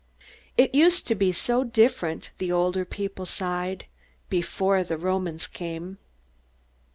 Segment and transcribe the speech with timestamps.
[0.57, 3.85] "It used to be so different," the older people sighed,
[4.31, 5.99] "before the Romans came."